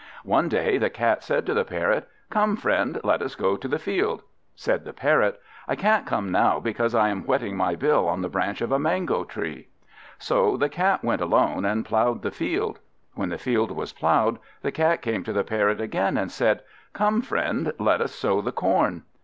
One 0.25 0.49
day 0.49 0.79
the 0.79 0.89
Cat 0.89 1.21
said 1.23 1.45
to 1.45 1.53
the 1.53 1.63
Parrot, 1.63 2.07
"Come, 2.31 2.55
friend, 2.55 2.99
let 3.03 3.21
us 3.21 3.35
go 3.35 3.55
to 3.55 3.67
the 3.67 3.77
field." 3.77 4.23
Said 4.55 4.83
the 4.83 4.93
Parrot, 4.93 5.39
"I 5.67 5.75
can't 5.75 6.07
come 6.07 6.31
now, 6.31 6.59
because 6.59 6.95
I 6.95 7.09
am 7.09 7.21
whetting 7.21 7.55
my 7.55 7.75
bill 7.75 8.07
on 8.07 8.23
the 8.23 8.27
branch 8.27 8.61
of 8.61 8.71
a 8.71 8.79
mango 8.79 9.23
tree." 9.23 9.67
So 10.17 10.57
the 10.57 10.69
Cat 10.69 11.03
went 11.03 11.21
alone, 11.21 11.65
and 11.65 11.85
ploughed 11.85 12.23
the 12.23 12.31
field. 12.31 12.79
When 13.13 13.29
the 13.29 13.37
field 13.37 13.69
was 13.69 13.93
ploughed, 13.93 14.39
the 14.63 14.71
Cat 14.71 15.03
came 15.03 15.23
to 15.23 15.33
the 15.33 15.43
Parrot 15.43 15.79
again, 15.79 16.17
and 16.17 16.31
said 16.31 16.61
"Come, 16.93 17.21
friend, 17.21 17.71
let 17.77 18.01
us 18.01 18.11
sow 18.11 18.41
the 18.41 18.51
corn." 18.51 19.03